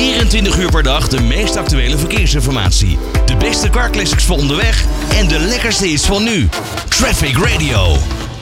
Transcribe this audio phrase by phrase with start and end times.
[0.00, 2.98] 24 uur per dag de meest actuele verkeersinformatie.
[3.26, 4.84] De beste carclassics voor onderweg
[5.18, 6.48] en de lekkerste hits van nu.
[6.88, 7.96] Traffic Radio.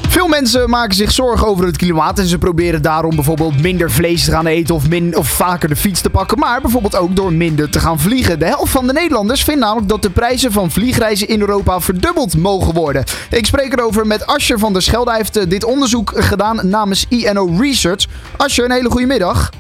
[0.09, 4.25] Veel mensen maken zich zorgen over het klimaat en ze proberen daarom bijvoorbeeld minder vlees
[4.25, 6.39] te gaan eten of, min, of vaker de fiets te pakken.
[6.39, 8.39] Maar bijvoorbeeld ook door minder te gaan vliegen.
[8.39, 12.37] De helft van de Nederlanders vindt namelijk dat de prijzen van vliegreizen in Europa verdubbeld
[12.37, 13.05] mogen worden.
[13.31, 15.11] Ik spreek erover met Ascher van der Schelde.
[15.11, 18.07] Hij heeft eh, dit onderzoek gedaan namens INO Research.
[18.37, 19.51] Ascher, een hele goede middag.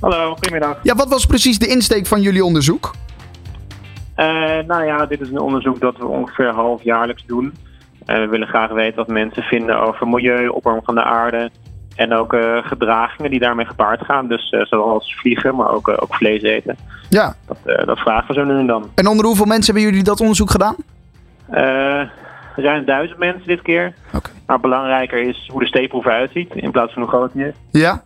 [0.00, 0.78] Hallo, goedemiddag.
[0.82, 2.90] Ja, wat was precies de insteek van jullie onderzoek?
[4.16, 4.26] Uh,
[4.66, 7.54] nou ja, dit is een onderzoek dat we ongeveer halfjaarlijks doen.
[8.06, 11.50] Uh, we willen graag weten wat mensen vinden over milieu, opwarming van de aarde
[11.96, 14.28] en ook uh, gedragingen die daarmee gepaard gaan.
[14.28, 16.76] Dus zoals vliegen, maar ook, ook vlees eten.
[17.08, 17.34] Ja.
[17.46, 18.90] Dat, dat vragen we zo nu en dan.
[18.94, 20.76] En onder hoeveel mensen hebben jullie dat onderzoek gedaan?
[22.56, 23.94] ruim duizend mensen dit keer.
[24.14, 24.32] Okay.
[24.46, 27.54] Maar belangrijker is hoe de steekproef eruit ziet in plaats van hoe groot die is.
[27.70, 28.04] Ja.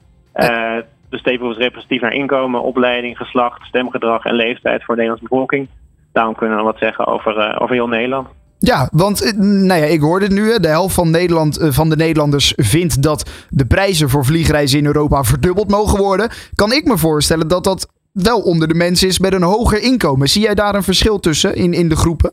[1.14, 5.68] De stapel is representatief naar inkomen, opleiding, geslacht, stemgedrag en leeftijd voor de Nederlandse bevolking.
[6.12, 8.28] Daarom kunnen we wat zeggen over, uh, over heel Nederland.
[8.58, 10.58] Ja, want nou ja, ik hoorde het nu.
[10.58, 15.22] De helft van, Nederland, van de Nederlanders vindt dat de prijzen voor vliegreizen in Europa
[15.22, 16.30] verdubbeld mogen worden.
[16.54, 20.28] Kan ik me voorstellen dat dat wel onder de mensen is met een hoger inkomen.
[20.28, 22.32] Zie jij daar een verschil tussen in, in de groepen?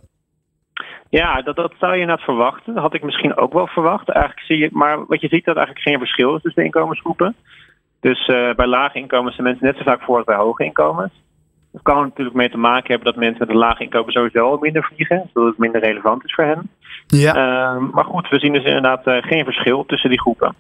[1.10, 2.74] Ja, dat, dat zou je net verwachten.
[2.74, 4.10] Dat had ik misschien ook wel verwacht.
[4.10, 7.36] Eigenlijk zie je, maar wat je ziet dat eigenlijk geen verschil is tussen de inkomensgroepen.
[8.02, 11.12] Dus uh, bij lage inkomens zijn mensen net zo vaak voor als bij hoge inkomens.
[11.72, 14.84] Dat kan natuurlijk mee te maken hebben dat mensen met een laag inkomen sowieso minder
[14.84, 16.70] vliegen, zodat het minder relevant is voor hen.
[17.08, 17.36] Ja.
[17.36, 20.56] Uh, maar goed, we zien dus inderdaad uh, geen verschil tussen die groepen.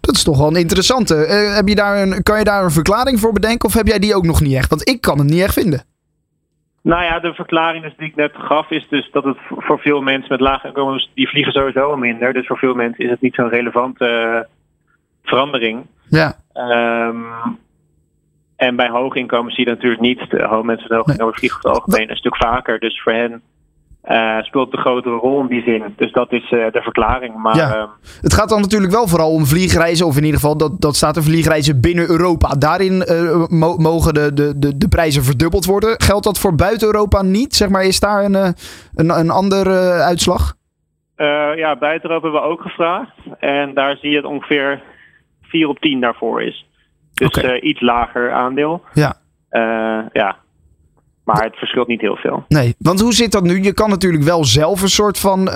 [0.00, 1.14] Dat is toch wel een interessante.
[1.56, 4.14] heb je daar een, kan je daar een verklaring voor bedenken of heb jij die
[4.14, 4.68] ook nog niet echt?
[4.68, 5.82] Want ik kan het niet echt vinden.
[6.82, 10.00] Nou ja, de verklaring dus die ik net gaf is dus dat het voor veel
[10.00, 12.32] mensen met lage inkomens, die vliegen sowieso minder.
[12.32, 14.46] Dus voor veel mensen is het niet zo'n relevante
[15.22, 15.86] verandering.
[16.10, 16.36] Ja.
[16.54, 17.26] Um,
[18.56, 20.30] en bij hoge inkomens zie je natuurlijk niet.
[20.30, 22.78] De mensen met hoge inkomens vliegen over het algemeen een stuk vaker.
[22.78, 23.42] Dus voor hen
[24.04, 25.94] uh, speelt de grotere rol in die zin.
[25.96, 27.36] Dus dat is uh, de verklaring.
[27.36, 27.80] Maar, ja.
[27.80, 27.88] um,
[28.20, 30.06] het gaat dan natuurlijk wel vooral om vliegreizen.
[30.06, 32.54] Of in ieder geval, dat, dat staat er vliegreizen binnen Europa.
[32.54, 33.04] Daarin
[33.48, 36.00] mo mogen de, de, de, de prijzen verdubbeld worden.
[36.00, 37.54] Geldt dat voor buiten Europa niet?
[37.54, 38.34] Zeg maar, is daar een,
[38.94, 40.56] een, een andere uitslag?
[41.56, 43.12] ja, buiten Europa hebben we ook gevraagd.
[43.38, 44.82] En daar zie je het ongeveer
[45.48, 46.66] 4 op 10 daarvoor is.
[47.14, 48.82] Dus uh, iets lager aandeel.
[48.92, 49.16] Ja.
[49.50, 50.36] Uh, ja.
[51.24, 52.44] Maar het verschilt niet heel veel.
[52.48, 53.62] Nee, want hoe zit dat nu?
[53.62, 55.54] Je kan natuurlijk wel zelf een soort van uh,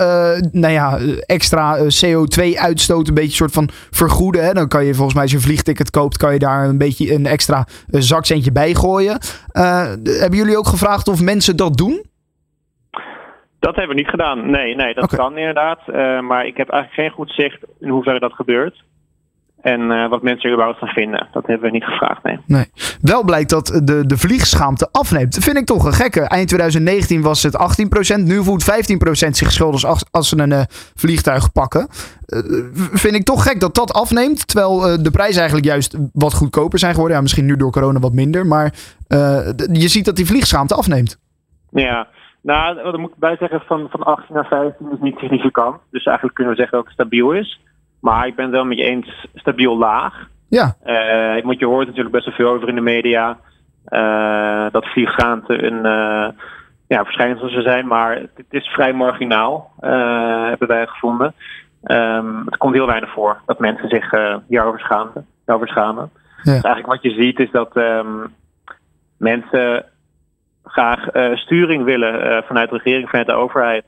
[0.51, 4.45] nou ja, extra CO2-uitstoot een beetje soort van vergoeden.
[4.45, 4.53] Hè?
[4.53, 7.13] Dan kan je volgens mij als je een vliegticket koopt, kan je daar een beetje
[7.13, 9.17] een extra zakcentje bij gooien.
[10.03, 12.05] hebben jullie ook gevraagd of mensen dat doen?
[13.59, 14.49] Dat hebben we niet gedaan.
[14.49, 15.79] Nee, nee dat kan inderdaad.
[15.87, 18.83] Uh, maar ik heb eigenlijk geen goed zicht in hoeverre dat gebeurt.
[19.63, 21.27] En uh, wat mensen er überhaupt van vinden.
[21.31, 22.39] Dat hebben we niet gevraagd, nee.
[22.45, 22.65] nee.
[23.01, 25.33] Wel blijkt dat de, de vliegschaamte afneemt.
[25.33, 26.21] Dat vind ik toch een gekke.
[26.21, 27.57] Eind 2019 was het
[28.17, 28.23] 18%.
[28.23, 30.61] Nu voelt 15% zich schuldig als, als ze een uh,
[30.95, 31.87] vliegtuig pakken.
[32.27, 32.39] Uh,
[32.93, 34.47] vind ik toch gek dat dat afneemt.
[34.47, 37.15] Terwijl de prijzen eigenlijk juist wat goedkoper zijn geworden.
[37.15, 38.45] Ja, misschien nu door corona wat minder.
[38.45, 38.73] Maar
[39.71, 41.19] je ziet dat die vliegschaamte afneemt.
[41.69, 42.07] Ja,
[42.41, 43.61] nou, wat moet ik bij zeggen.
[43.65, 45.77] Van, van 18 naar 15 is niet significant.
[45.91, 47.59] Dus eigenlijk kunnen we zeggen dat het stabiel is.
[48.03, 50.27] Maar ik ben het wel met je eens stabiel laag.
[50.49, 50.75] Ja.
[50.85, 53.37] Uh, want je hoort natuurlijk best wel veel over in de media.
[53.87, 56.27] Uh, dat vliegschaamte een uh,
[56.87, 57.87] ja, verschijnsel zou zijn.
[57.87, 59.71] Maar het is vrij marginaal,
[60.49, 61.33] hebben wij gevonden.
[61.83, 64.11] Um, het komt heel weinig voor dat mensen zich
[64.47, 65.27] hierover schamen.
[65.45, 66.09] Hierover schamen.
[66.43, 66.53] Ja.
[66.53, 68.33] Dus eigenlijk wat je ziet is dat um,
[69.17, 69.85] mensen
[70.63, 73.85] graag sturing willen vanuit de regering, vanuit de overheid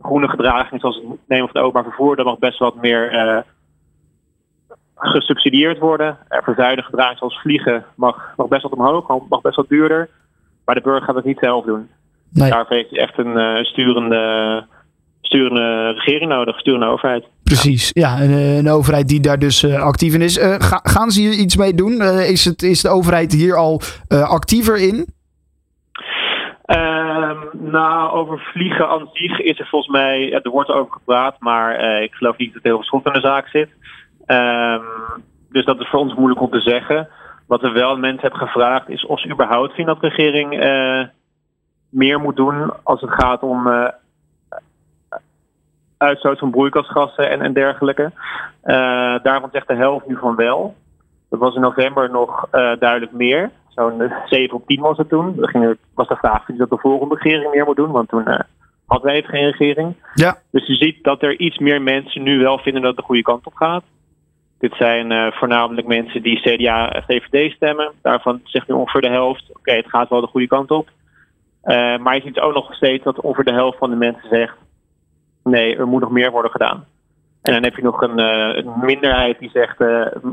[0.00, 3.38] groene gedragingen zoals het nemen van het openbaar vervoer, dat mag best wat meer uh,
[4.94, 6.18] gesubsidieerd worden.
[6.30, 10.08] Uh, verzuidige gedragingen zoals vliegen mag, mag best wat omhoog, mag best wat duurder.
[10.64, 11.88] Maar de burger gaat het niet zelf doen.
[12.30, 12.50] Nee.
[12.50, 14.64] Daarvoor heeft hij echt een uh, sturende,
[15.20, 17.24] sturende regering nodig, sturende overheid.
[17.44, 20.36] Precies, ja, een, een overheid die daar dus actief in is.
[20.40, 22.02] Ga, gaan ze hier iets mee doen?
[22.02, 25.06] is, het, is de overheid hier al actiever in?
[26.70, 31.80] Um, nou, over vliegen aan zich is er volgens mij, er wordt over gepraat, maar
[31.80, 33.68] uh, ik geloof niet dat er heel veel schot in de zaak zit.
[34.26, 34.82] Um,
[35.50, 37.08] dus dat is voor ons moeilijk om te zeggen.
[37.46, 41.04] Wat we wel mensen hebben gevraagd is of ze überhaupt vinden dat de regering uh,
[41.88, 43.88] meer moet doen als het gaat om uh,
[45.96, 48.12] uitstoot van broeikasgassen en, en dergelijke.
[49.22, 50.76] daarvan zegt de helft nu van wel.
[51.30, 55.34] Dat was in november nog duidelijk meer zo'n 7 op 10 was het toen.
[55.40, 58.38] Ging, was de vraag dat de volgende regering meer moet doen, want toen uh,
[58.86, 59.94] hadden wij geen regering.
[60.14, 60.38] Ja.
[60.50, 63.22] Dus je ziet dat er iets meer mensen nu wel vinden dat het de goede
[63.22, 63.82] kant op gaat.
[64.58, 67.92] Dit zijn uh, voornamelijk mensen die CDA en VVD stemmen.
[68.02, 70.88] Daarvan zegt nu ongeveer de helft: oké, het gaat wel de goede kant op.
[71.64, 74.56] Uh, maar je ziet ook nog steeds dat ongeveer de helft van de mensen zegt:
[75.42, 76.84] nee, er moet nog meer worden gedaan.
[77.42, 79.78] En dan heb je nog een, uh, een minderheid die zegt: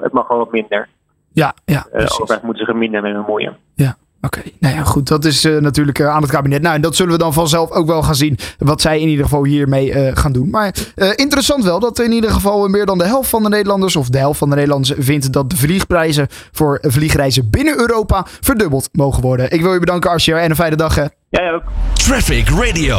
[0.02, 0.88] het mag wel wat minder.
[1.36, 1.88] Ja, ja.
[1.92, 3.58] De overheid moet zich er minder mee bemoeien.
[3.76, 3.98] Ja.
[4.22, 5.08] Oké, nou ja, goed.
[5.08, 6.62] Dat is uh, natuurlijk uh, aan het kabinet.
[6.62, 8.38] Nou, en dat zullen we dan vanzelf ook wel gaan zien.
[8.58, 10.50] Wat zij in ieder geval hiermee uh, gaan doen.
[10.50, 10.76] Maar
[11.16, 14.18] interessant wel dat in ieder geval meer dan de helft van de Nederlanders, of de
[14.18, 19.52] helft van de Nederlanders, vindt dat de vliegprijzen voor vliegreizen binnen Europa verdubbeld mogen worden.
[19.52, 20.96] Ik wil je bedanken, Arsje, en een fijne dag.
[20.96, 21.06] Hè.
[21.30, 21.64] Jij ook.
[21.94, 22.98] Traffic Radio.